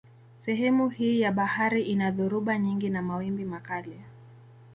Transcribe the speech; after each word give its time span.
Sehemu 0.37 0.89
hii 0.89 1.19
ya 1.21 1.31
bahari 1.31 1.83
ina 1.83 2.11
dhoruba 2.11 2.57
nyingi 2.57 2.89
na 2.89 3.01
mawimbi 3.01 3.45
makali. 3.45 4.01